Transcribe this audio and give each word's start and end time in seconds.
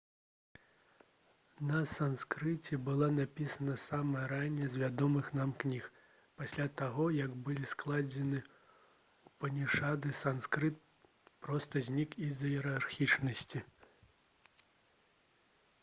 на 1.71 1.79
санскрыце 1.89 2.77
была 2.87 3.09
напісана 3.17 3.75
самая 3.81 4.23
ранняя 4.31 4.69
з 4.75 4.79
вядомых 4.85 5.29
нам 5.41 5.51
кніг 5.63 5.89
пасля 6.43 6.65
таго 6.81 7.05
як 7.17 7.37
былі 7.51 7.69
складзены 7.75 8.41
упанішады 9.29 10.17
санскрыт 10.23 10.81
проста 11.49 11.85
знік 11.91 12.19
з-за 12.33 12.47
іерархічнасці 12.55 13.65